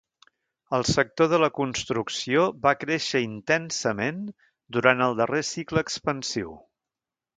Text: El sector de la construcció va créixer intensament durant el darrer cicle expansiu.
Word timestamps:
El 0.75 0.85
sector 0.91 1.27
de 1.33 1.39
la 1.43 1.49
construcció 1.57 2.45
va 2.63 2.73
créixer 2.85 3.21
intensament 3.27 4.25
durant 4.79 5.05
el 5.09 5.15
darrer 5.21 5.43
cicle 5.51 5.85
expansiu. 5.89 6.57